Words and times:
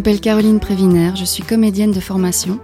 m'appelle 0.00 0.20
Caroline 0.22 0.60
Prévinaire, 0.60 1.14
je 1.14 1.26
suis 1.26 1.42
comédienne 1.42 1.92
de 1.92 2.00
formation 2.00 2.58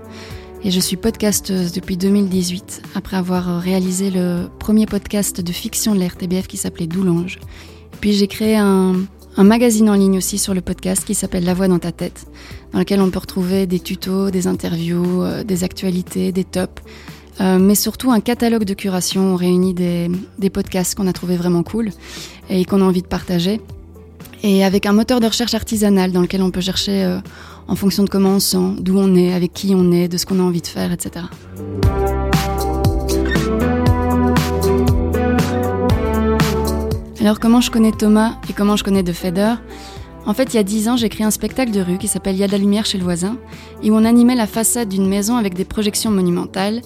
et 0.64 0.71
je 0.71 0.80
suis 0.80 0.96
podcasteuse 0.96 1.71
depuis 1.71 1.99
2018 1.99 2.81
après 2.95 3.18
avoir 3.18 3.61
réalisé 3.61 4.11
le 4.11 4.46
premier 4.59 4.86
podcast 4.86 5.43
de 5.43 5.53
fiction 5.53 5.95
de 5.95 6.00
la 6.00 6.07
RTBF 6.07 6.46
qui 6.46 6.57
s'appelait 6.57 6.86
Doulange. 6.86 7.39
Puis 8.00 8.14
j'ai 8.14 8.26
créé 8.26 8.57
un, 8.57 8.95
un 9.36 9.45
magazine 9.45 9.90
en 9.90 9.96
ligne 9.96 10.17
aussi 10.17 10.39
sur 10.39 10.54
le 10.54 10.62
podcast 10.62 11.04
qui 11.04 11.14
s'appelle 11.14 11.45
La 11.45 11.53
voix 11.53 11.68
dans 11.68 11.79
ta 11.79 11.93
tête, 11.93 12.25
dans 12.72 12.79
lequel 12.79 13.03
on 13.03 13.11
peut 13.11 13.18
retrouver 13.18 13.67
des 13.67 13.81
tutos, 13.81 14.31
des 14.31 14.46
interviews, 14.46 15.23
euh, 15.23 15.45
des 15.45 15.62
actualités, 15.62 16.32
des 16.32 16.45
tops, 16.45 16.82
euh, 17.43 17.59
mais 17.59 17.75
surtout 17.75 18.12
un 18.12 18.21
catalogue 18.21 18.64
de 18.64 18.73
curation. 18.73 19.34
On 19.34 19.37
réunit 19.37 19.75
des, 19.75 20.11
des 20.39 20.48
podcasts 20.48 20.95
qu'on 20.95 21.07
a 21.07 21.12
trouvé 21.12 21.37
vraiment 21.37 21.64
cool 21.64 21.90
et 22.48 22.64
qu'on 22.64 22.81
a 22.81 22.84
envie 22.84 23.03
de 23.03 23.09
partager. 23.09 23.61
Et 24.43 24.64
avec 24.64 24.86
un 24.86 24.93
moteur 24.93 25.21
de 25.21 25.26
recherche 25.26 25.54
artisanal 25.54 26.13
dans 26.13 26.21
lequel 26.21 26.43
on 26.43 26.50
peut 26.50 26.61
chercher 26.61 27.04
euh, 27.04 27.18
en 27.68 27.75
fonction 27.75 28.04
de 28.04 28.08
comment 28.08 28.31
on 28.31 28.40
sent, 28.40 28.76
d'où 28.81 28.99
on 28.99 29.14
est, 29.14 29.32
avec 29.32 29.53
qui 29.53 29.75
on 29.75 29.90
est, 29.93 30.09
de 30.09 30.17
ce 30.17 30.26
qu'on 30.26 30.39
a 30.39 30.43
envie 30.43 30.62
de 30.62 30.67
faire, 30.67 30.93
etc. 30.93 31.26
Alors 37.20 37.41
comment 37.41 37.61
je 37.61 37.73
connais 37.73 37.91
Thomas 37.91 38.37
et 38.48 38.53
comment 38.53 38.77
je 38.77 38.84
connais 38.84 39.03
De 39.03 39.12
Feder 39.12 39.55
En 40.27 40.33
fait, 40.33 40.55
il 40.55 40.57
y 40.57 40.61
a 40.61 40.62
dix 40.62 40.89
ans, 40.89 40.97
j'ai 40.97 41.09
créé 41.09 41.27
un 41.27 41.33
spectacle 41.33 41.73
de 41.73 41.81
rue 41.81 41.98
qui 41.98 42.07
s'appelle 42.07 42.37
Il 42.37 42.39
y 42.39 42.45
a 42.45 42.47
de 42.47 42.53
la 42.53 42.59
lumière 42.59 42.87
chez 42.87 42.98
le 42.98 43.05
voisin, 43.05 43.37
et 43.83 43.91
où 43.91 43.97
on 43.97 44.05
animait 44.05 44.37
la 44.37 44.47
façade 44.47 44.89
d'une 44.89 45.09
maison 45.09 45.37
avec 45.37 45.55
des 45.55 45.64
projections 45.64 46.12
monumentales. 46.12 46.83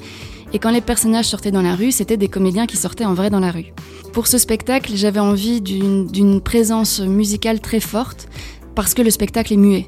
Et 0.54 0.58
quand 0.58 0.70
les 0.70 0.80
personnages 0.80 1.26
sortaient 1.26 1.50
dans 1.50 1.60
la 1.60 1.74
rue, 1.74 1.92
c'était 1.92 2.16
des 2.16 2.28
comédiens 2.28 2.66
qui 2.66 2.78
sortaient 2.78 3.04
en 3.04 3.12
vrai 3.12 3.28
dans 3.28 3.38
la 3.40 3.50
rue. 3.50 3.74
Pour 4.12 4.26
ce 4.26 4.38
spectacle, 4.38 4.92
j'avais 4.96 5.20
envie 5.20 5.60
d'une 5.60 6.40
présence 6.40 7.00
musicale 7.00 7.60
très 7.60 7.80
forte, 7.80 8.28
parce 8.74 8.94
que 8.94 9.02
le 9.02 9.10
spectacle 9.10 9.52
est 9.52 9.56
muet. 9.56 9.86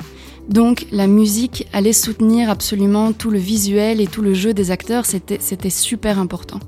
Donc 0.48 0.86
la 0.90 1.06
musique 1.06 1.66
allait 1.72 1.92
soutenir 1.92 2.50
absolument 2.50 3.12
tout 3.12 3.30
le 3.30 3.38
visuel 3.38 4.00
et 4.00 4.06
tout 4.06 4.22
le 4.22 4.34
jeu 4.34 4.54
des 4.54 4.70
acteurs, 4.70 5.06
c'était 5.06 5.70
super 5.70 6.18
important. 6.18 6.60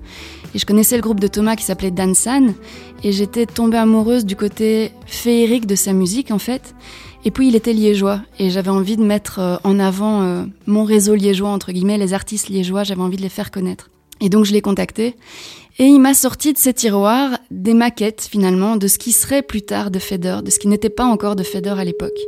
Et 0.55 0.59
je 0.59 0.67
connaissais 0.67 0.97
le 0.97 1.03
groupe 1.03 1.21
de 1.21 1.27
Thomas 1.27 1.57
qui 1.57 1.65
s'appelait 1.65 1.91
Dansan, 1.91 2.55
et 3.03 3.13
j'étais 3.13 3.47
tombée 3.47 3.79
amoureuse 3.79 4.25
du 4.25 4.37
côté 4.37 4.91
féerique 5.07 5.67
de 5.67 5.75
sa 5.75 5.93
musique 5.93 6.31
en 6.31 6.39
fait. 6.39 6.75
Et 7.25 7.31
puis 7.31 7.49
il 7.49 7.57
était 7.57 7.73
liégeois, 7.73 8.21
et 8.39 8.51
j'avais 8.51 8.71
envie 8.71 8.97
de 8.97 9.03
mettre 9.03 9.39
euh, 9.39 9.57
en 9.65 9.79
avant 9.79 10.23
euh, 10.23 10.45
mon 10.67 10.85
réseau 10.85 11.15
liégeois, 11.15 11.49
entre 11.49 11.73
guillemets, 11.73 11.97
les 11.99 12.13
artistes 12.13 12.49
liégeois, 12.49 12.85
j'avais 12.85 13.01
envie 13.01 13.17
de 13.17 13.23
les 13.23 13.31
faire 13.31 13.51
connaître. 13.51 13.91
Et 14.21 14.29
donc 14.29 14.45
je 14.45 14.53
l'ai 14.53 14.61
contacté, 14.61 15.17
et 15.79 15.87
il 15.87 16.01
m'a 16.01 16.15
sorti 16.15 16.53
de 16.53 16.59
ses 16.59 16.73
tiroirs 16.73 17.39
des 17.51 17.75
maquettes 17.75 18.29
finalement 18.31 18.77
de 18.77 18.87
ce 18.87 18.99
qui 18.99 19.13
serait 19.13 19.43
plus 19.43 19.63
tard 19.63 19.91
de 19.91 19.99
Feder, 19.99 20.39
de 20.45 20.51
ce 20.51 20.59
qui 20.59 20.69
n'était 20.69 20.91
pas 20.91 21.05
encore 21.05 21.37
de 21.37 21.43
Feder 21.43 21.75
à 21.77 21.85
l'époque. 21.85 22.19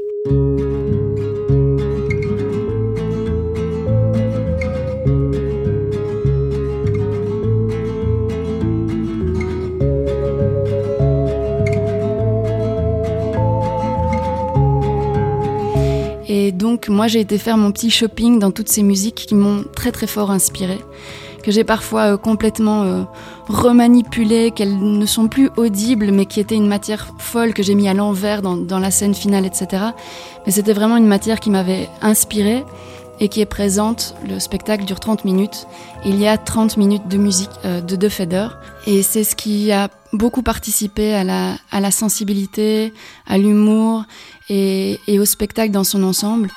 Et 16.28 16.50
donc 16.50 16.88
moi 16.88 17.06
j'ai 17.06 17.21
été 17.21 17.38
faire 17.38 17.56
mon 17.56 17.71
petit 17.71 17.91
shopping 17.91 18.41
dans 18.41 18.50
toutes 18.50 18.69
ces 18.69 18.82
musiques 18.82 19.26
qui 19.28 19.34
m'ont 19.37 19.65
très 19.75 19.92
très 19.92 20.09
fort 20.09 20.32
inspiré, 20.32 20.78
que 21.47 21.53
j'ai 21.53 21.62
parfois 21.62 22.15
euh, 22.15 22.17
complètement 22.17 22.83
euh, 22.83 23.03
remanipulées, 23.49 24.51
qu'elles 24.51 24.77
ne 24.77 25.07
sont 25.07 25.29
plus 25.29 25.49
audibles 25.57 26.11
mais 26.11 26.27
qui 26.27 26.41
étaient 26.41 26.57
une 26.57 26.67
matière 26.67 27.15
folle 27.19 27.55
que 27.55 27.62
j'ai 27.62 27.77
mis 27.77 27.89
à 27.89 27.95
l'envers 27.95 28.43
dans, 28.43 28.79
la 28.81 28.91
scène 28.91 29.15
finale, 29.15 29.47
etc. 29.47 29.84
Mais 30.45 30.51
c'était 30.51 30.73
vraiment 30.73 30.97
une 30.97 31.07
matière 31.07 31.39
qui 31.39 31.51
m'avait 31.51 31.89
inspirée 32.03 32.65
et 33.21 33.29
qui 33.29 33.41
est 33.41 33.47
présente. 33.47 34.17
Le 34.29 34.41
spectacle 34.41 34.84
dure 34.84 34.99
30 34.99 35.25
minutes. 35.25 35.69
Il 36.05 36.19
y 36.19 36.27
a 36.27 36.37
30 36.37 36.79
minutes 36.79 37.07
de 37.07 37.17
musique 37.17 37.51
euh, 37.65 37.81
de 37.81 37.95
deux 37.95 38.09
Feder. 38.09 38.49
Et 38.89 39.05
c'est 39.05 39.23
ce 39.23 39.37
qui 39.37 39.71
a 39.71 39.89
beaucoup 40.13 40.43
participé 40.43 41.15
à 41.15 41.23
la, 41.23 41.91
sensibilité, 41.93 42.93
à 43.28 43.39
l'humour 43.39 44.05
et 44.49 44.99
au 45.21 45.25
spectacle 45.25 45.71
dans 45.71 45.84
son 45.84 46.03
ensemble. 46.03 46.51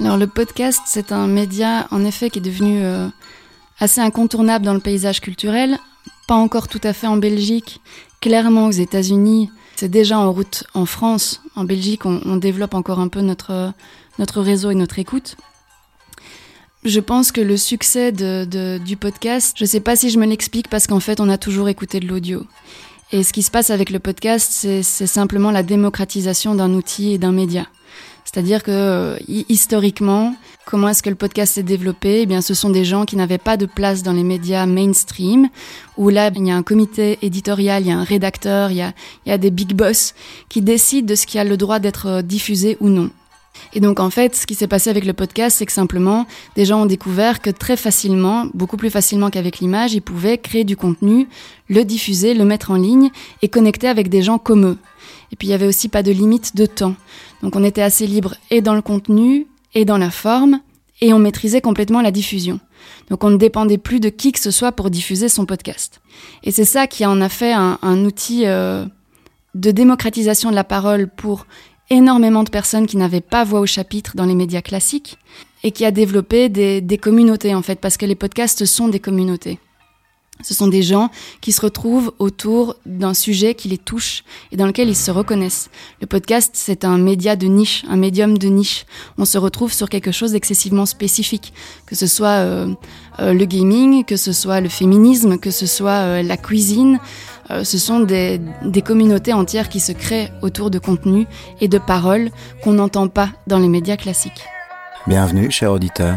Alors 0.00 0.18
le 0.18 0.26
podcast, 0.26 0.82
c'est 0.86 1.10
un 1.10 1.26
média 1.26 1.88
en 1.90 2.04
effet 2.04 2.28
qui 2.28 2.38
est 2.38 2.42
devenu 2.42 2.84
euh, 2.84 3.08
assez 3.78 4.00
incontournable 4.00 4.64
dans 4.64 4.74
le 4.74 4.80
paysage 4.80 5.20
culturel, 5.20 5.78
pas 6.26 6.34
encore 6.34 6.68
tout 6.68 6.80
à 6.82 6.92
fait 6.92 7.06
en 7.06 7.16
Belgique, 7.16 7.80
clairement 8.20 8.66
aux 8.66 8.72
États-Unis, 8.72 9.50
c'est 9.76 9.90
déjà 9.90 10.18
en 10.18 10.32
route 10.32 10.64
en 10.74 10.86
France, 10.86 11.42
en 11.54 11.64
Belgique, 11.64 12.04
on, 12.04 12.20
on, 12.24 12.36
développe 12.36 12.74
encore 12.74 12.98
un 12.98 13.08
peu 13.08 13.20
notre, 13.20 13.72
notre 14.18 14.42
réseau 14.42 14.70
et 14.70 14.74
notre 14.74 14.98
écoute. 14.98 15.36
Je 16.84 17.00
pense 17.00 17.32
que 17.32 17.40
le 17.40 17.56
succès 17.56 18.12
du 18.12 18.96
podcast, 18.96 19.56
je 19.58 19.64
ne 19.64 19.68
sais 19.68 19.80
pas 19.80 19.96
si 19.96 20.10
je 20.10 20.18
me 20.18 20.26
l'explique 20.26 20.68
parce 20.68 20.86
qu'en 20.86 21.00
fait, 21.00 21.20
on 21.20 21.28
a 21.28 21.38
toujours 21.38 21.68
écouté 21.68 22.00
de 22.00 22.06
l'audio. 22.06 22.46
Et 23.12 23.22
ce 23.22 23.32
qui 23.32 23.42
se 23.42 23.50
passe 23.50 23.70
avec 23.70 23.90
le 23.90 23.98
podcast, 23.98 24.50
c'est 24.50 24.82
simplement 24.82 25.50
la 25.50 25.62
démocratisation 25.62 26.54
d'un 26.54 26.72
outil 26.74 27.12
et 27.12 27.18
d'un 27.18 27.32
média. 27.32 27.66
C'est-à-dire 28.36 28.62
que 28.62 29.16
historiquement, 29.48 30.34
comment 30.66 30.90
est-ce 30.90 31.02
que 31.02 31.08
le 31.08 31.16
podcast 31.16 31.54
s'est 31.54 31.62
développé? 31.62 32.20
Eh 32.20 32.26
bien, 32.26 32.42
ce 32.42 32.52
sont 32.52 32.68
des 32.68 32.84
gens 32.84 33.06
qui 33.06 33.16
n'avaient 33.16 33.38
pas 33.38 33.56
de 33.56 33.64
place 33.64 34.02
dans 34.02 34.12
les 34.12 34.24
médias 34.24 34.66
mainstream, 34.66 35.48
où 35.96 36.10
là, 36.10 36.30
il 36.36 36.46
y 36.46 36.50
a 36.50 36.54
un 36.54 36.62
comité 36.62 37.18
éditorial, 37.22 37.84
il 37.84 37.88
y 37.88 37.92
a 37.92 37.96
un 37.96 38.04
rédacteur, 38.04 38.72
il 38.72 38.76
y 38.76 38.82
a, 38.82 38.92
il 39.24 39.30
y 39.30 39.32
a 39.32 39.38
des 39.38 39.50
big 39.50 39.72
boss 39.72 40.12
qui 40.50 40.60
décident 40.60 41.06
de 41.06 41.14
ce 41.14 41.26
qui 41.26 41.38
a 41.38 41.44
le 41.44 41.56
droit 41.56 41.78
d'être 41.78 42.08
euh, 42.08 42.20
diffusé 42.20 42.76
ou 42.80 42.90
non. 42.90 43.08
Et 43.72 43.80
donc 43.80 44.00
en 44.00 44.10
fait, 44.10 44.36
ce 44.36 44.46
qui 44.46 44.54
s'est 44.54 44.66
passé 44.66 44.90
avec 44.90 45.06
le 45.06 45.14
podcast, 45.14 45.56
c'est 45.56 45.64
que 45.64 45.72
simplement, 45.72 46.26
des 46.56 46.66
gens 46.66 46.82
ont 46.82 46.86
découvert 46.86 47.40
que 47.40 47.48
très 47.48 47.78
facilement, 47.78 48.48
beaucoup 48.52 48.76
plus 48.76 48.90
facilement 48.90 49.30
qu'avec 49.30 49.60
l'image, 49.60 49.94
ils 49.94 50.02
pouvaient 50.02 50.36
créer 50.36 50.64
du 50.64 50.76
contenu, 50.76 51.26
le 51.70 51.84
diffuser, 51.84 52.34
le 52.34 52.44
mettre 52.44 52.70
en 52.70 52.76
ligne 52.76 53.08
et 53.40 53.48
connecter 53.48 53.88
avec 53.88 54.10
des 54.10 54.20
gens 54.20 54.36
comme 54.36 54.66
eux. 54.66 54.78
Et 55.32 55.36
puis 55.36 55.48
il 55.48 55.50
y 55.50 55.54
avait 55.54 55.66
aussi 55.66 55.88
pas 55.88 56.02
de 56.02 56.12
limite 56.12 56.56
de 56.56 56.66
temps. 56.66 56.94
Donc 57.42 57.56
on 57.56 57.64
était 57.64 57.82
assez 57.82 58.06
libre 58.06 58.34
et 58.50 58.60
dans 58.60 58.74
le 58.74 58.82
contenu 58.82 59.46
et 59.74 59.84
dans 59.84 59.98
la 59.98 60.10
forme 60.10 60.60
et 61.00 61.12
on 61.12 61.18
maîtrisait 61.18 61.60
complètement 61.60 62.00
la 62.00 62.10
diffusion. 62.10 62.60
Donc 63.10 63.24
on 63.24 63.30
ne 63.30 63.36
dépendait 63.36 63.78
plus 63.78 64.00
de 64.00 64.08
qui 64.08 64.32
que 64.32 64.40
ce 64.40 64.50
soit 64.50 64.72
pour 64.72 64.90
diffuser 64.90 65.28
son 65.28 65.46
podcast. 65.46 66.00
Et 66.42 66.50
c'est 66.50 66.64
ça 66.64 66.86
qui 66.86 67.04
en 67.04 67.20
a 67.20 67.28
fait 67.28 67.52
un, 67.52 67.78
un 67.82 68.04
outil 68.04 68.46
euh, 68.46 68.86
de 69.54 69.70
démocratisation 69.70 70.50
de 70.50 70.54
la 70.54 70.64
parole 70.64 71.08
pour 71.08 71.46
énormément 71.90 72.44
de 72.44 72.50
personnes 72.50 72.86
qui 72.86 72.96
n'avaient 72.96 73.20
pas 73.20 73.44
voix 73.44 73.60
au 73.60 73.66
chapitre 73.66 74.12
dans 74.16 74.24
les 74.24 74.34
médias 74.34 74.62
classiques 74.62 75.18
et 75.62 75.70
qui 75.70 75.84
a 75.84 75.90
développé 75.90 76.48
des 76.48 76.98
communautés 76.98 77.54
en 77.54 77.62
fait, 77.62 77.80
parce 77.80 77.96
que 77.96 78.06
les 78.06 78.14
podcasts 78.14 78.64
sont 78.64 78.88
des 78.88 79.00
communautés. 79.00 79.58
Ce 80.42 80.52
sont 80.52 80.68
des 80.68 80.82
gens 80.82 81.10
qui 81.40 81.50
se 81.50 81.60
retrouvent 81.60 82.12
autour 82.18 82.76
d'un 82.84 83.14
sujet 83.14 83.54
qui 83.54 83.68
les 83.68 83.78
touche 83.78 84.22
et 84.52 84.56
dans 84.56 84.66
lequel 84.66 84.88
ils 84.88 84.96
se 84.96 85.10
reconnaissent. 85.10 85.70
Le 86.00 86.06
podcast, 86.06 86.50
c'est 86.54 86.84
un 86.84 86.98
média 86.98 87.36
de 87.36 87.46
niche, 87.46 87.84
un 87.88 87.96
médium 87.96 88.36
de 88.36 88.48
niche. 88.48 88.84
On 89.16 89.24
se 89.24 89.38
retrouve 89.38 89.72
sur 89.72 89.88
quelque 89.88 90.12
chose 90.12 90.32
d'excessivement 90.32 90.84
spécifique, 90.84 91.54
que 91.86 91.94
ce 91.94 92.06
soit 92.06 92.28
euh, 92.28 92.68
euh, 93.18 93.32
le 93.32 93.44
gaming, 93.46 94.04
que 94.04 94.16
ce 94.16 94.32
soit 94.32 94.60
le 94.60 94.68
féminisme, 94.68 95.38
que 95.38 95.50
ce 95.50 95.66
soit 95.66 95.90
euh, 95.90 96.22
la 96.22 96.36
cuisine. 96.36 97.00
Ce 97.62 97.78
sont 97.78 98.00
des, 98.00 98.40
communautés 98.84 99.32
entières 99.32 99.68
qui 99.68 99.78
se 99.78 99.92
créent 99.92 100.32
autour 100.42 100.68
de 100.68 100.80
contenus 100.80 101.28
et 101.60 101.68
de 101.68 101.78
paroles 101.78 102.30
qu'on 102.60 102.72
n'entend 102.72 103.06
pas 103.06 103.28
dans 103.46 103.60
les 103.60 103.68
médias 103.68 103.96
classiques. 103.96 104.42
Bienvenue, 105.06 105.48
cher 105.52 105.70
auditeur. 105.70 106.16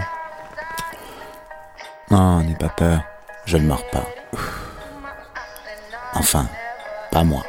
Non, 2.10 2.44
n'aie 2.44 2.56
pas 2.56 2.70
peur. 2.70 3.09
Je 3.50 3.58
ne 3.58 3.66
mords 3.66 3.90
pas. 3.92 4.08
Enfin, 6.14 6.48
pas 7.12 7.24
moi. 7.24 7.44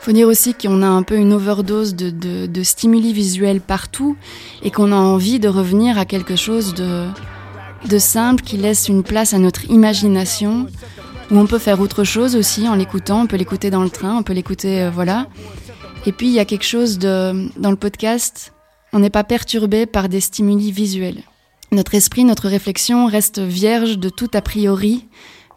Faut 0.00 0.12
dire 0.12 0.28
aussi 0.28 0.52
qu'on 0.52 0.82
a 0.82 0.86
un 0.86 1.02
peu 1.02 1.16
une 1.16 1.32
overdose 1.32 1.94
de, 1.94 2.62
stimuli 2.62 3.14
visuels 3.14 3.62
partout 3.62 4.18
et 4.62 4.70
qu'on 4.70 4.92
a 4.92 4.96
envie 4.96 5.40
de 5.40 5.48
revenir 5.48 5.96
à 5.96 6.04
quelque 6.04 6.36
chose 6.36 6.74
de, 6.74 7.98
simple 7.98 8.42
qui 8.42 8.58
laisse 8.58 8.88
une 8.88 9.02
place 9.02 9.32
à 9.32 9.38
notre 9.38 9.70
imagination, 9.70 10.66
où 11.30 11.38
on 11.38 11.46
peut 11.46 11.58
faire 11.58 11.80
autre 11.80 12.04
chose 12.04 12.36
aussi 12.36 12.68
en 12.68 12.74
l'écoutant. 12.74 13.22
On 13.22 13.26
peut 13.26 13.38
l'écouter 13.38 13.70
dans 13.70 13.82
le 13.82 13.88
train, 13.88 14.18
on 14.18 14.22
peut 14.22 14.34
l'écouter, 14.34 14.82
euh, 14.82 14.90
voilà. 14.90 15.28
Et 16.04 16.12
puis 16.12 16.26
il 16.26 16.34
y 16.34 16.40
a 16.40 16.44
quelque 16.44 16.66
chose 16.66 16.98
dans 16.98 17.70
le 17.70 17.76
podcast, 17.76 18.52
on 18.92 18.98
n'est 18.98 19.08
pas 19.08 19.24
perturbé 19.24 19.86
par 19.86 20.10
des 20.10 20.20
stimuli 20.20 20.70
visuels 20.72 21.22
notre 21.72 21.94
esprit, 21.94 22.24
notre 22.24 22.48
réflexion 22.48 23.06
reste 23.06 23.38
vierge 23.38 23.98
de 23.98 24.08
tout 24.08 24.30
a 24.34 24.40
priori 24.40 25.06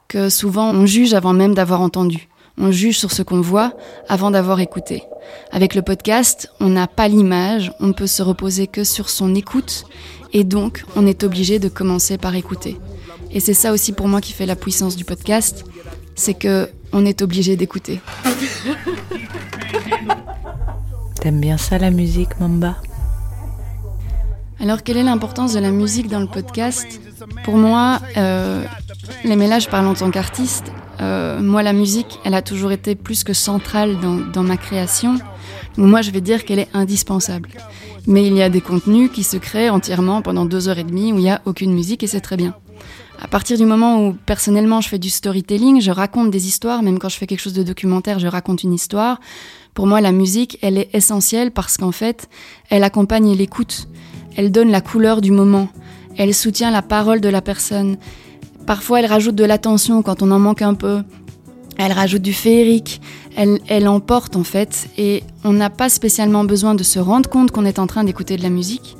que 0.07 0.29
souvent 0.29 0.71
on 0.71 0.85
juge 0.85 1.13
avant 1.13 1.33
même 1.33 1.55
d'avoir 1.55 1.81
entendu. 1.81 2.29
On 2.57 2.71
juge 2.71 2.99
sur 2.99 3.11
ce 3.11 3.23
qu'on 3.23 3.41
voit 3.41 3.73
avant 4.07 4.29
d'avoir 4.29 4.59
écouté. 4.59 5.03
Avec 5.51 5.73
le 5.73 5.81
podcast, 5.81 6.51
on 6.59 6.69
n'a 6.69 6.85
pas 6.85 7.07
l'image, 7.07 7.71
on 7.79 7.87
ne 7.87 7.93
peut 7.93 8.05
se 8.05 8.21
reposer 8.21 8.67
que 8.67 8.83
sur 8.83 9.09
son 9.09 9.33
écoute 9.33 9.85
et 10.33 10.43
donc 10.43 10.85
on 10.95 11.07
est 11.07 11.23
obligé 11.23 11.57
de 11.57 11.67
commencer 11.67 12.19
par 12.19 12.35
écouter. 12.35 12.77
Et 13.31 13.39
c'est 13.39 13.55
ça 13.55 13.71
aussi 13.71 13.91
pour 13.91 14.07
moi 14.07 14.21
qui 14.21 14.33
fait 14.33 14.45
la 14.45 14.55
puissance 14.55 14.95
du 14.95 15.05
podcast, 15.05 15.65
c'est 16.15 16.35
que 16.35 16.69
on 16.91 17.07
est 17.07 17.23
obligé 17.23 17.55
d'écouter. 17.55 17.99
T'aimes 21.19 21.39
bien 21.39 21.57
ça 21.57 21.79
la 21.79 21.89
musique, 21.89 22.39
Mamba? 22.39 22.77
Alors 24.63 24.81
quelle 24.81 24.95
est 24.95 25.03
l'importance 25.03 25.51
de 25.51 25.59
la 25.59 25.71
musique 25.71 26.07
dans 26.07 26.21
le 26.21 26.25
podcast 26.25 26.87
Pour 27.43 27.57
moi, 27.57 27.99
euh, 28.15 28.63
les 29.25 29.35
mélages 29.35 29.67
parlent 29.67 29.87
en 29.87 29.93
tant 29.93 30.09
qu'artiste. 30.09 30.71
Euh, 31.01 31.41
moi, 31.41 31.63
la 31.63 31.73
musique, 31.73 32.17
elle 32.23 32.33
a 32.33 32.41
toujours 32.41 32.71
été 32.71 32.95
plus 32.95 33.25
que 33.25 33.33
centrale 33.33 33.97
dans, 33.99 34.43
ma 34.43 34.55
création. 34.55 35.19
Moi, 35.75 36.01
je 36.01 36.11
vais 36.11 36.21
dire 36.21 36.45
qu'elle 36.45 36.59
est 36.59 36.69
indispensable. 36.73 37.49
Mais 38.07 38.25
il 38.25 38.37
y 38.37 38.41
a 38.41 38.47
des 38.47 38.61
contenus 38.61 39.11
qui 39.11 39.23
se 39.23 39.35
créent 39.35 39.69
entièrement 39.69 40.21
pendant 40.21 40.45
deux 40.45 40.69
heures 40.69 40.79
et 40.79 40.85
demie 40.85 41.11
où 41.11 41.17
il 41.17 41.23
n'y 41.23 41.29
a 41.29 41.41
aucune 41.43 41.73
musique 41.73 42.01
et 42.01 42.07
c'est 42.07 42.21
très 42.21 42.37
bien. 42.37 42.55
À 43.21 43.27
partir 43.27 43.57
du 43.57 43.65
moment 43.65 44.07
où 44.07 44.13
personnellement 44.13 44.79
je 44.79 44.87
fais 44.87 44.97
du 44.97 45.09
storytelling, 45.09 45.81
je 45.81 45.91
raconte 45.91 46.31
des 46.31 46.47
histoires, 46.47 46.83
même 46.83 46.99
quand 46.99 47.09
je 47.09 47.17
fais 47.17 47.27
quelque 47.27 47.41
chose 47.41 47.53
de 47.53 47.63
documentaire, 47.63 48.17
je 48.17 48.27
raconte 48.27 48.63
une 48.63 48.73
histoire. 48.73 49.19
Pour 49.73 49.87
moi, 49.87 49.99
la 49.99 50.13
musique, 50.13 50.57
elle 50.61 50.77
est 50.77 50.89
essentielle 50.93 51.51
parce 51.51 51.77
qu'en 51.77 51.91
fait, 51.91 52.29
elle 52.69 52.83
accompagne 52.83 53.35
l'écoute, 53.35 53.87
elle 54.35 54.51
donne 54.51 54.71
la 54.71 54.81
couleur 54.81 55.21
du 55.21 55.31
moment, 55.31 55.69
elle 56.17 56.33
soutient 56.33 56.71
la 56.71 56.81
parole 56.81 57.21
de 57.21 57.29
la 57.29 57.41
personne. 57.41 57.97
Parfois, 58.65 58.99
elle 58.99 59.07
rajoute 59.07 59.35
de 59.35 59.43
l'attention 59.43 60.01
quand 60.01 60.21
on 60.21 60.31
en 60.31 60.39
manque 60.39 60.61
un 60.61 60.73
peu. 60.73 61.03
Elle 61.77 61.91
rajoute 61.91 62.21
du 62.21 62.33
féerique, 62.33 63.01
elle, 63.35 63.59
elle 63.67 63.87
emporte 63.87 64.35
en 64.35 64.43
fait, 64.43 64.89
et 64.97 65.23
on 65.43 65.53
n'a 65.53 65.71
pas 65.71 65.89
spécialement 65.89 66.43
besoin 66.43 66.75
de 66.75 66.83
se 66.83 66.99
rendre 66.99 67.27
compte 67.29 67.49
qu'on 67.49 67.65
est 67.65 67.79
en 67.79 67.87
train 67.87 68.03
d'écouter 68.03 68.37
de 68.37 68.43
la 68.43 68.51
musique. 68.51 68.95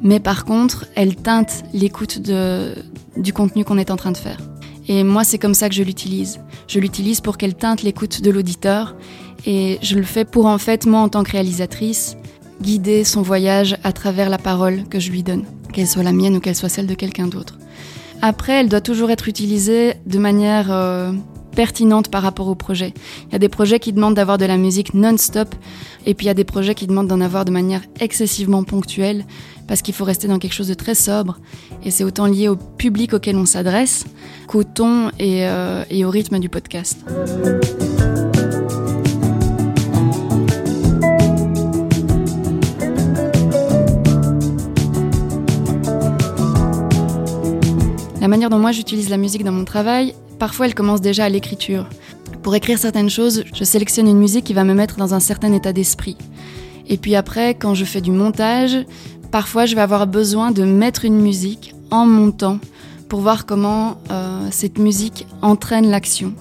Mais 0.00 0.20
par 0.20 0.44
contre, 0.44 0.86
elle 0.94 1.16
teinte 1.16 1.64
l'écoute 1.72 2.20
du 2.20 3.32
contenu 3.32 3.64
qu'on 3.64 3.78
est 3.78 3.90
en 3.90 3.96
train 3.96 4.12
de 4.12 4.16
faire. 4.16 4.38
Et 4.86 5.02
moi, 5.02 5.24
c'est 5.24 5.38
comme 5.38 5.54
ça 5.54 5.68
que 5.68 5.74
je 5.74 5.82
l'utilise. 5.82 6.40
Je 6.66 6.80
l'utilise 6.80 7.20
pour 7.20 7.36
qu'elle 7.36 7.54
teinte 7.54 7.82
l'écoute 7.82 8.22
de 8.22 8.30
l'auditeur. 8.30 8.96
Et 9.44 9.78
je 9.82 9.96
le 9.96 10.02
fais 10.04 10.24
pour, 10.24 10.46
en 10.46 10.58
fait, 10.58 10.86
moi, 10.86 11.00
en 11.00 11.08
tant 11.08 11.24
que 11.24 11.32
réalisatrice, 11.32 12.16
guider 12.62 13.04
son 13.04 13.22
voyage 13.22 13.76
à 13.84 13.92
travers 13.92 14.30
la 14.30 14.38
parole 14.38 14.84
que 14.88 14.98
je 14.98 15.10
lui 15.10 15.22
donne, 15.22 15.44
qu'elle 15.72 15.86
soit 15.86 16.02
la 16.02 16.12
mienne 16.12 16.36
ou 16.36 16.40
qu'elle 16.40 16.56
soit 16.56 16.68
celle 16.68 16.86
de 16.86 16.94
quelqu'un 16.94 17.26
d'autre. 17.26 17.58
Après, 18.20 18.54
elle 18.54 18.68
doit 18.68 18.80
toujours 18.80 19.10
être 19.10 19.28
utilisée 19.28 19.94
de 20.06 20.18
manière 20.18 20.72
euh, 20.72 21.12
pertinente 21.54 22.08
par 22.08 22.22
rapport 22.22 22.48
au 22.48 22.54
projet. 22.54 22.94
Il 23.26 23.32
y 23.32 23.36
a 23.36 23.38
des 23.38 23.48
projets 23.48 23.78
qui 23.78 23.92
demandent 23.92 24.14
d'avoir 24.14 24.38
de 24.38 24.44
la 24.44 24.56
musique 24.56 24.94
non-stop, 24.94 25.54
et 26.06 26.14
puis 26.14 26.26
il 26.26 26.28
y 26.28 26.30
a 26.30 26.34
des 26.34 26.44
projets 26.44 26.74
qui 26.74 26.86
demandent 26.86 27.08
d'en 27.08 27.20
avoir 27.20 27.44
de 27.44 27.50
manière 27.50 27.82
excessivement 28.00 28.64
ponctuelle, 28.64 29.24
parce 29.66 29.82
qu'il 29.82 29.94
faut 29.94 30.04
rester 30.04 30.28
dans 30.28 30.38
quelque 30.38 30.52
chose 30.54 30.68
de 30.68 30.74
très 30.74 30.94
sobre. 30.94 31.38
Et 31.84 31.90
c'est 31.90 32.04
autant 32.04 32.26
lié 32.26 32.48
au 32.48 32.56
public 32.56 33.12
auquel 33.12 33.36
on 33.36 33.46
s'adresse 33.46 34.04
qu'au 34.46 34.64
ton 34.64 35.10
et, 35.18 35.46
euh, 35.46 35.84
et 35.90 36.04
au 36.04 36.10
rythme 36.10 36.38
du 36.38 36.48
podcast. 36.48 37.04
La 48.28 48.36
manière 48.36 48.50
dont 48.50 48.58
moi 48.58 48.72
j'utilise 48.72 49.08
la 49.08 49.16
musique 49.16 49.42
dans 49.42 49.52
mon 49.52 49.64
travail, 49.64 50.14
parfois 50.38 50.66
elle 50.66 50.74
commence 50.74 51.00
déjà 51.00 51.24
à 51.24 51.28
l'écriture. 51.30 51.88
Pour 52.42 52.54
écrire 52.54 52.78
certaines 52.78 53.08
choses, 53.08 53.42
je 53.54 53.64
sélectionne 53.64 54.06
une 54.06 54.18
musique 54.18 54.44
qui 54.44 54.52
va 54.52 54.64
me 54.64 54.74
mettre 54.74 54.96
dans 54.96 55.14
un 55.14 55.18
certain 55.18 55.50
état 55.54 55.72
d'esprit. 55.72 56.18
Et 56.88 56.98
puis 56.98 57.14
après, 57.14 57.54
quand 57.54 57.72
je 57.74 57.86
fais 57.86 58.02
du 58.02 58.10
montage, 58.10 58.84
Parfois, 59.30 59.66
je 59.66 59.74
vais 59.74 59.82
avoir 59.82 60.06
besoin 60.06 60.52
de 60.52 60.64
mettre 60.64 61.04
une 61.04 61.20
musique 61.20 61.74
en 61.90 62.06
montant 62.06 62.58
pour 63.08 63.20
voir 63.20 63.46
comment 63.46 63.98
euh, 64.10 64.48
cette 64.50 64.78
musique 64.78 65.26
entraîne 65.42 65.90
l'action. 65.90 66.32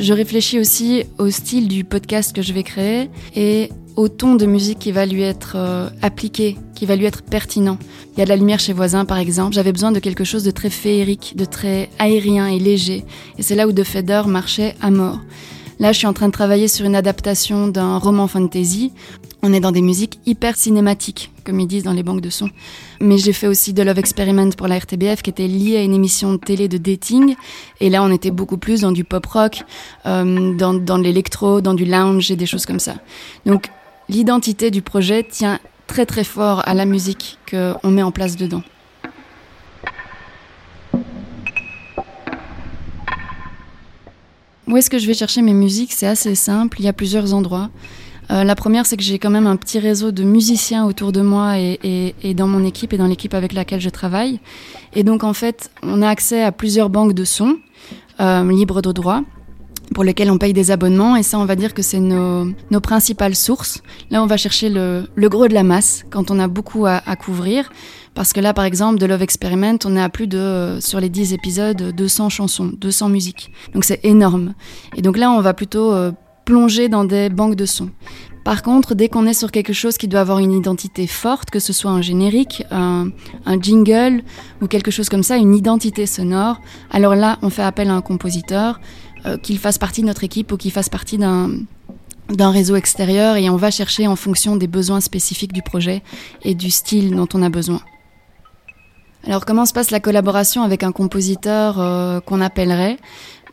Je 0.00 0.14
réfléchis 0.14 0.58
aussi 0.58 1.04
au 1.18 1.30
style 1.30 1.68
du 1.68 1.84
podcast 1.84 2.34
que 2.34 2.40
je 2.40 2.54
vais 2.54 2.62
créer 2.62 3.10
et 3.36 3.70
au 3.96 4.08
ton 4.08 4.34
de 4.34 4.46
musique 4.46 4.78
qui 4.78 4.92
va 4.92 5.06
lui 5.06 5.22
être 5.22 5.54
euh, 5.56 5.88
appliqué, 6.02 6.56
qui 6.74 6.86
va 6.86 6.96
lui 6.96 7.04
être 7.04 7.22
pertinent. 7.22 7.78
Il 8.12 8.18
y 8.18 8.22
a 8.22 8.24
de 8.24 8.30
la 8.30 8.36
lumière 8.36 8.60
chez 8.60 8.72
voisin 8.72 9.04
par 9.04 9.18
exemple, 9.18 9.54
j'avais 9.54 9.72
besoin 9.72 9.92
de 9.92 9.98
quelque 9.98 10.24
chose 10.24 10.44
de 10.44 10.50
très 10.50 10.70
féerique, 10.70 11.34
de 11.36 11.44
très 11.44 11.90
aérien 11.98 12.46
et 12.46 12.58
léger. 12.58 13.04
Et 13.38 13.42
c'est 13.42 13.54
là 13.54 13.66
où 13.66 13.72
The 13.72 13.84
Feather 13.84 14.28
marchait 14.28 14.74
à 14.80 14.90
mort. 14.90 15.18
Là, 15.82 15.90
je 15.90 15.98
suis 15.98 16.06
en 16.06 16.12
train 16.12 16.28
de 16.28 16.32
travailler 16.32 16.68
sur 16.68 16.86
une 16.86 16.94
adaptation 16.94 17.66
d'un 17.66 17.98
roman 17.98 18.28
fantasy. 18.28 18.92
On 19.42 19.52
est 19.52 19.58
dans 19.58 19.72
des 19.72 19.80
musiques 19.80 20.20
hyper 20.26 20.54
cinématiques, 20.54 21.32
comme 21.44 21.58
ils 21.58 21.66
disent 21.66 21.82
dans 21.82 21.92
les 21.92 22.04
banques 22.04 22.20
de 22.20 22.30
sons. 22.30 22.50
Mais 23.00 23.18
j'ai 23.18 23.32
fait 23.32 23.48
aussi 23.48 23.72
de 23.72 23.82
Love 23.82 23.98
Experiment 23.98 24.50
pour 24.50 24.68
la 24.68 24.78
RTBF, 24.78 25.22
qui 25.22 25.30
était 25.30 25.48
liée 25.48 25.78
à 25.78 25.82
une 25.82 25.92
émission 25.92 26.34
de 26.34 26.36
télé 26.36 26.68
de 26.68 26.78
dating. 26.78 27.34
Et 27.80 27.90
là, 27.90 28.04
on 28.04 28.12
était 28.12 28.30
beaucoup 28.30 28.58
plus 28.58 28.82
dans 28.82 28.92
du 28.92 29.02
pop 29.02 29.26
rock, 29.26 29.64
euh, 30.06 30.54
dans, 30.54 30.72
dans 30.72 30.98
l'électro, 30.98 31.60
dans 31.60 31.74
du 31.74 31.84
lounge 31.84 32.30
et 32.30 32.36
des 32.36 32.46
choses 32.46 32.64
comme 32.64 32.78
ça. 32.78 32.94
Donc, 33.44 33.68
l'identité 34.08 34.70
du 34.70 34.82
projet 34.82 35.22
tient 35.22 35.58
très 35.86 36.06
très 36.06 36.24
fort 36.24 36.62
à 36.66 36.74
la 36.74 36.84
musique 36.84 37.38
qu'on 37.50 37.90
met 37.90 38.02
en 38.02 38.12
place 38.12 38.36
dedans. 38.36 38.62
Où 44.68 44.76
est-ce 44.76 44.88
que 44.88 44.98
je 44.98 45.06
vais 45.06 45.14
chercher 45.14 45.42
mes 45.42 45.52
musiques? 45.52 45.92
C'est 45.92 46.06
assez 46.06 46.34
simple, 46.34 46.80
il 46.80 46.84
y 46.84 46.88
a 46.88 46.94
plusieurs 46.94 47.34
endroits. 47.34 47.68
Euh, 48.30 48.44
la 48.44 48.54
première, 48.54 48.86
c'est 48.86 48.96
que 48.96 49.02
j'ai 49.02 49.18
quand 49.18 49.28
même 49.28 49.46
un 49.46 49.56
petit 49.56 49.78
réseau 49.78 50.12
de 50.12 50.22
musiciens 50.22 50.86
autour 50.86 51.12
de 51.12 51.20
moi 51.20 51.58
et, 51.58 52.34
dans 52.34 52.46
mon 52.46 52.64
équipe 52.64 52.94
et 52.94 52.96
dans 52.96 53.06
l'équipe 53.06 53.34
avec 53.34 53.52
laquelle 53.52 53.80
je 53.80 53.90
travaille. 53.90 54.40
Et 54.94 55.02
donc, 55.02 55.24
en 55.24 55.34
fait, 55.34 55.70
on 55.82 56.00
a 56.00 56.08
accès 56.08 56.42
à 56.42 56.52
plusieurs 56.52 56.88
banques 56.88 57.12
de 57.12 57.24
sons 57.24 57.58
euh, 58.20 58.50
libres 58.50 58.80
de 58.80 58.92
droit 58.92 59.22
pour 59.92 60.04
lesquelles 60.04 60.30
on 60.30 60.38
paye 60.38 60.52
des 60.52 60.70
abonnements. 60.70 61.16
Et 61.16 61.22
ça, 61.22 61.38
on 61.38 61.44
va 61.44 61.56
dire 61.56 61.74
que 61.74 61.82
c'est 61.82 62.00
nos, 62.00 62.52
principales 62.82 63.34
sources. 63.34 63.82
Là, 64.10 64.22
on 64.22 64.26
va 64.26 64.36
chercher 64.36 64.68
le, 64.68 65.04
gros 65.16 65.48
de 65.48 65.54
la 65.54 65.62
masse 65.62 66.04
quand 66.10 66.30
on 66.30 66.38
a 66.38 66.48
beaucoup 66.48 66.86
à, 66.86 67.00
couvrir. 67.16 67.70
Parce 68.14 68.32
que 68.32 68.40
là, 68.40 68.52
par 68.52 68.64
exemple, 68.64 68.98
de 68.98 69.06
Love 69.06 69.22
Experiment, 69.22 69.78
on 69.84 69.96
est 69.96 70.02
à 70.02 70.08
plus 70.08 70.26
de, 70.26 70.78
sur 70.80 71.00
les 71.00 71.08
10 71.08 71.32
épisodes, 71.32 71.94
200 71.96 72.28
chansons, 72.28 72.70
200 72.76 73.08
musiques. 73.08 73.52
Donc 73.72 73.84
c'est 73.84 74.04
énorme. 74.04 74.54
Et 74.96 75.02
donc 75.02 75.16
là, 75.16 75.30
on 75.30 75.40
va 75.40 75.54
plutôt 75.54 75.92
euh, 75.92 76.12
plonger 76.44 76.88
dans 76.88 77.04
des 77.04 77.30
banques 77.30 77.56
de 77.56 77.64
sons. 77.64 77.90
Par 78.44 78.62
contre, 78.62 78.94
dès 78.94 79.08
qu'on 79.08 79.26
est 79.26 79.34
sur 79.34 79.52
quelque 79.52 79.72
chose 79.72 79.96
qui 79.96 80.08
doit 80.08 80.20
avoir 80.20 80.40
une 80.40 80.52
identité 80.52 81.06
forte, 81.06 81.50
que 81.50 81.60
ce 81.60 81.72
soit 81.72 81.92
un 81.92 82.02
générique, 82.02 82.64
un, 82.72 83.10
jingle 83.60 84.22
ou 84.60 84.66
quelque 84.66 84.90
chose 84.90 85.08
comme 85.08 85.22
ça, 85.22 85.36
une 85.36 85.54
identité 85.54 86.06
sonore, 86.06 86.60
alors 86.90 87.14
là, 87.14 87.38
on 87.42 87.50
fait 87.50 87.62
appel 87.62 87.88
à 87.88 87.94
un 87.94 88.00
compositeur, 88.00 88.80
euh, 88.80 88.80
qu'il 89.42 89.58
fasse 89.58 89.78
partie 89.78 90.02
de 90.02 90.06
notre 90.06 90.24
équipe 90.24 90.52
ou 90.52 90.56
qu'il 90.56 90.72
fasse 90.72 90.88
partie 90.88 91.18
d'un 91.18 91.50
d'un 92.30 92.50
réseau 92.50 92.76
extérieur 92.76 93.36
et 93.36 93.50
on 93.50 93.56
va 93.56 93.70
chercher 93.70 94.06
en 94.06 94.16
fonction 94.16 94.56
des 94.56 94.66
besoins 94.66 95.00
spécifiques 95.00 95.52
du 95.52 95.62
projet 95.62 96.02
et 96.42 96.54
du 96.54 96.70
style 96.70 97.14
dont 97.14 97.28
on 97.34 97.42
a 97.42 97.48
besoin. 97.48 97.80
Alors 99.26 99.44
comment 99.44 99.66
se 99.66 99.72
passe 99.72 99.90
la 99.90 100.00
collaboration 100.00 100.62
avec 100.62 100.82
un 100.82 100.92
compositeur 100.92 101.78
euh, 101.78 102.20
qu'on 102.20 102.40
appellerait? 102.40 102.98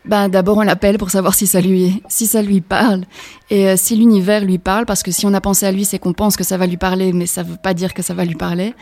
Ben, 0.05 0.29
D'abord 0.29 0.57
on 0.57 0.61
l'appelle 0.61 0.97
pour 0.97 1.11
savoir 1.11 1.35
si 1.35 1.45
ça 1.45 1.61
lui, 1.61 2.01
si 2.07 2.25
ça 2.25 2.41
lui 2.41 2.61
parle 2.61 3.03
et 3.49 3.67
euh, 3.67 3.75
si 3.77 3.95
l'univers 3.95 4.43
lui 4.43 4.57
parle, 4.57 4.85
parce 4.85 5.03
que 5.03 5.11
si 5.11 5.25
on 5.25 5.33
a 5.33 5.41
pensé 5.41 5.65
à 5.65 5.71
lui 5.71 5.85
c'est 5.85 5.99
qu'on 5.99 6.13
pense 6.13 6.37
que 6.37 6.43
ça 6.43 6.57
va 6.57 6.65
lui 6.65 6.77
parler, 6.77 7.13
mais 7.13 7.27
ça 7.27 7.43
ne 7.43 7.49
veut 7.49 7.57
pas 7.61 7.73
dire 7.73 7.93
que 7.93 8.01
ça 8.01 8.13
va 8.13 8.25
lui 8.25 8.35
parler. 8.35 8.73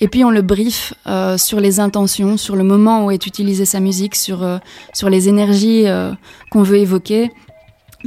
Et 0.00 0.08
puis 0.08 0.24
on 0.24 0.30
le 0.30 0.42
brief 0.42 0.94
euh, 1.06 1.38
sur 1.38 1.60
les 1.60 1.80
intentions, 1.80 2.36
sur 2.36 2.56
le 2.56 2.64
moment 2.64 3.06
où 3.06 3.10
est 3.10 3.26
utilisée 3.26 3.64
sa 3.64 3.80
musique, 3.80 4.14
sur, 4.14 4.46
sur 4.92 5.08
les 5.08 5.28
énergies 5.28 5.86
qu'on 6.50 6.62
veut 6.62 6.78
évoquer. 6.78 7.30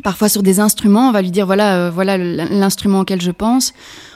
Parfois 0.03 0.29
sur 0.29 0.43
des 0.43 0.59
instruments, 0.59 1.09
on 1.09 1.11
va 1.11 1.21
lui 1.21 1.31
dire 1.31 1.45
voilà, 1.45 1.89
voilà 1.89 2.17
l'instrument 2.17 3.01
auquel 3.01 3.21
je 3.21 3.31
pense. 3.31 3.73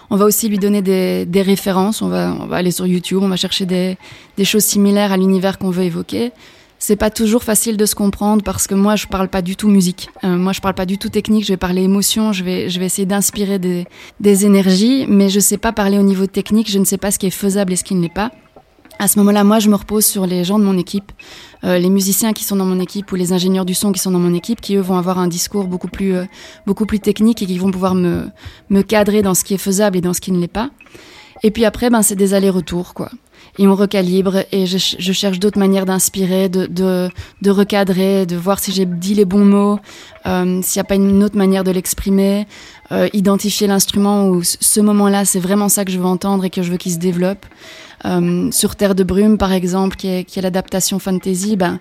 On 0.10 0.16
va 0.16 0.26
aussi 0.26 0.48
lui 0.48 0.60
donner 0.60 0.84
des, 0.84 1.42
références. 1.42 2.04
On 2.04 2.08
va, 2.08 2.36
on 2.40 2.46
va, 2.46 2.58
aller 2.58 2.70
sur 2.70 2.86
YouTube, 2.86 3.20
on 3.24 3.30
va 3.30 3.36
chercher 3.36 3.66
des, 3.66 3.98
choses 4.44 4.64
similaires 4.64 5.12
à 5.12 5.18
l'univers 5.18 5.58
qu'on 5.58 5.72
veut 5.72 5.86
évoquer. 5.86 6.32
C'est 6.86 6.98
pas 6.98 7.10
toujours 7.10 7.46
facile 7.46 7.78
de 7.78 7.86
se 7.86 7.96
comprendre 7.96 8.44
parce 8.44 8.68
que 8.68 8.76
moi 8.76 8.98
je 8.98 9.08
parle 9.08 9.30
pas 9.30 9.42
du 9.42 9.56
tout 9.56 9.70
musique. 9.70 10.10
Euh, 10.26 10.36
moi 10.36 10.52
je 10.52 10.60
parle 10.60 10.74
pas 10.74 10.86
du 10.86 10.98
tout 10.98 11.08
technique. 11.08 11.46
Je 11.46 11.54
vais 11.54 11.58
parler 11.58 11.82
émotion. 11.82 12.34
Je 12.34 12.44
vais, 12.44 12.70
je 12.70 12.78
vais 12.78 12.88
essayer 12.88 13.06
d'inspirer 13.06 13.58
des, 13.58 14.46
énergies, 14.46 15.06
mais 15.08 15.30
je 15.30 15.40
sais 15.40 15.58
pas 15.58 15.72
parler 15.72 15.98
au 15.98 16.02
niveau 16.02 16.28
technique. 16.28 16.70
Je 16.70 16.78
ne 16.80 16.84
sais 16.84 16.98
pas 16.98 17.10
ce 17.10 17.20
qui 17.20 17.26
est 17.26 17.30
faisable 17.30 17.72
et 17.72 17.78
ce 17.78 17.86
qui 17.86 17.96
ne 17.96 18.02
l'est 18.02 18.14
pas. 18.14 18.32
À 19.00 19.08
ce 19.08 19.18
moment-là, 19.20 19.46
moi, 19.46 19.60
je 19.60 19.70
me 19.70 19.76
repose 19.76 20.06
sur 20.06 20.28
les 20.28 20.44
gens 20.44 20.60
de 20.60 20.66
mon 20.66 20.78
équipe, 20.78 21.14
euh, 21.64 21.78
les 21.78 21.90
musiciens 21.90 22.34
qui 22.34 22.44
sont 22.44 22.58
dans 22.58 22.66
mon 22.66 22.82
équipe 22.82 23.10
ou 23.14 23.16
les 23.16 23.32
ingénieurs 23.32 23.64
du 23.64 23.76
son 23.76 23.94
qui 23.94 24.00
sont 24.02 24.12
dans 24.12 24.20
mon 24.20 24.34
équipe, 24.34 24.60
qui 24.60 24.76
eux 24.76 24.82
vont 24.82 24.98
avoir 24.98 25.20
un 25.20 25.28
discours 25.28 25.68
beaucoup 25.68 25.88
plus, 25.88 26.16
euh, 26.16 26.26
beaucoup 26.66 26.86
plus 26.86 27.00
technique 27.00 27.42
et 27.42 27.46
qui 27.46 27.58
vont 27.60 27.72
pouvoir 27.72 27.96
me, 27.96 28.28
me 28.70 28.82
cadrer 28.82 29.22
dans 29.22 29.36
ce 29.36 29.46
qui 29.46 29.54
est 29.54 29.58
faisable 29.58 29.96
et 29.96 30.02
dans 30.02 30.14
ce 30.14 30.20
qui 30.20 30.34
ne 30.34 30.40
l'est 30.42 30.50
pas. 30.50 30.70
Et 31.42 31.52
puis 31.52 31.66
après, 31.66 31.90
ben, 31.90 32.02
c'est 32.02 32.16
des 32.16 32.34
allers-retours, 32.34 32.94
quoi. 32.94 33.10
Et 33.60 33.68
on 33.68 33.76
recalibre 33.76 34.38
et 34.52 34.66
je, 34.66 34.78
cherche 34.78 35.40
d'autres 35.40 35.60
manières 35.60 35.86
d'inspirer, 35.86 36.50
de, 36.50 36.66
de, 36.66 37.10
de, 37.42 37.52
recadrer, 37.52 38.26
de 38.26 38.36
voir 38.36 38.60
si 38.60 38.72
j'ai 38.72 38.86
dit 38.86 39.14
les 39.14 39.26
bons 39.26 39.46
mots, 39.46 39.80
euh, 40.26 40.60
s'il 40.64 40.80
n'y 40.80 40.82
a 40.82 40.86
pas 40.86 40.96
une 40.96 41.24
autre 41.24 41.38
manière 41.38 41.64
de 41.64 41.72
l'exprimer. 41.72 42.48
euh, 42.92 43.08
identifier 43.14 43.68
l'instrument 43.68 44.28
ou 44.28 44.44
ce 44.44 44.80
moment-là, 44.80 45.26
c'est 45.26 45.40
vraiment 45.40 45.70
ça 45.70 45.86
que 45.86 45.92
je 45.92 46.00
veux 46.00 46.06
entendre 46.06 46.46
et 46.46 46.50
que 46.50 46.64
je 46.64 46.72
veux 46.72 46.78
qu'il 46.78 46.92
se 46.92 46.98
développe. 46.98 47.46
Euh, 48.06 48.52
sur 48.52 48.76
Terre 48.76 48.96
de 48.96 49.04
brume, 49.04 49.38
par 49.38 49.54
exemple, 49.54 49.96
qui 49.96 50.08
est, 50.08 50.24
qui 50.26 50.40
est 50.40 50.42
l'adaptation 50.42 51.00
fantasy, 51.00 51.56
ben, 51.56 51.80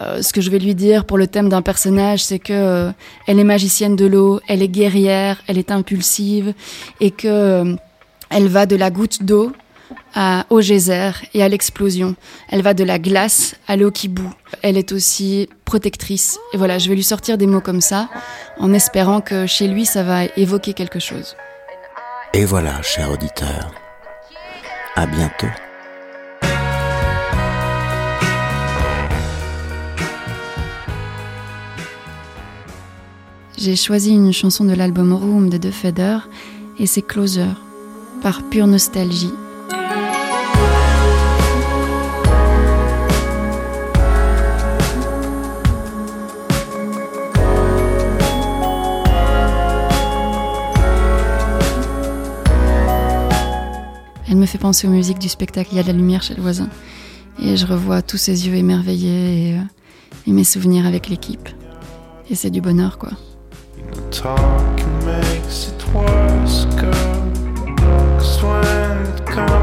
ce 0.00 0.32
que 0.32 0.40
je 0.40 0.50
vais 0.50 0.58
lui 0.58 0.74
dire 0.74 1.04
pour 1.04 1.16
le 1.18 1.28
thème 1.28 1.48
d'un 1.48 1.62
personnage, 1.62 2.24
c'est 2.24 2.40
que 2.40 2.90
elle 3.28 3.38
est 3.38 3.44
magicienne 3.44 3.94
de 3.94 4.06
l'eau, 4.06 4.40
elle 4.48 4.60
est 4.60 4.68
guerrière, 4.68 5.40
elle 5.46 5.58
est 5.58 5.70
impulsive, 5.70 6.54
et 7.00 7.12
que 7.12 7.76
elle 8.32 8.48
va 8.48 8.66
de 8.66 8.76
la 8.76 8.90
goutte 8.90 9.22
d'eau 9.22 9.52
à, 10.14 10.46
au 10.50 10.60
geyser 10.60 11.10
et 11.34 11.42
à 11.42 11.48
l'explosion. 11.48 12.16
Elle 12.48 12.62
va 12.62 12.74
de 12.74 12.84
la 12.84 12.98
glace 12.98 13.54
à 13.68 13.76
l'eau 13.76 13.90
qui 13.90 14.08
bout. 14.08 14.32
Elle 14.62 14.78
est 14.78 14.92
aussi 14.92 15.48
protectrice. 15.64 16.38
Et 16.52 16.56
voilà, 16.56 16.78
je 16.78 16.88
vais 16.88 16.94
lui 16.94 17.02
sortir 17.02 17.38
des 17.38 17.46
mots 17.46 17.60
comme 17.60 17.80
ça, 17.80 18.08
en 18.58 18.72
espérant 18.72 19.20
que 19.20 19.46
chez 19.46 19.68
lui, 19.68 19.84
ça 19.84 20.02
va 20.02 20.24
évoquer 20.36 20.72
quelque 20.72 20.98
chose. 20.98 21.36
Et 22.32 22.44
voilà, 22.44 22.80
cher 22.82 23.10
auditeur. 23.10 23.70
À 24.96 25.06
bientôt. 25.06 25.46
J'ai 33.58 33.76
choisi 33.76 34.10
une 34.10 34.32
chanson 34.32 34.64
de 34.64 34.74
l'album 34.74 35.12
Room 35.12 35.48
de 35.48 35.56
The 35.56 35.70
Feder 35.70 36.18
et 36.78 36.86
c'est 36.86 37.02
Closer, 37.02 37.46
par 38.22 38.42
pure 38.42 38.66
nostalgie. 38.66 39.32
Elle 54.28 54.36
me 54.36 54.46
fait 54.46 54.58
penser 54.58 54.86
aux 54.86 54.90
musiques 54.90 55.18
du 55.18 55.28
spectacle 55.28 55.70
Il 55.72 55.76
y 55.76 55.80
a 55.80 55.82
de 55.82 55.88
la 55.88 55.92
lumière 55.92 56.22
chez 56.22 56.34
le 56.34 56.42
voisin. 56.42 56.68
Et 57.42 57.56
je 57.56 57.66
revois 57.66 58.02
tous 58.02 58.16
ses 58.16 58.46
yeux 58.46 58.54
émerveillés 58.54 59.50
et, 59.50 59.58
euh, 59.58 60.32
mes 60.32 60.44
souvenirs 60.44 60.86
avec 60.86 61.08
l'équipe. 61.08 61.48
Et 62.30 62.34
c'est 62.34 62.50
du 62.50 62.60
bonheur, 62.60 62.98
quoi. 62.98 63.10
when 68.42 69.06
it 69.06 69.26
comes. 69.26 69.61